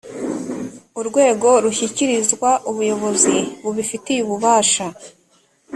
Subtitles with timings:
[0.99, 4.85] urwego rushyikirizwa ubuyobozi bubifitiye ububasha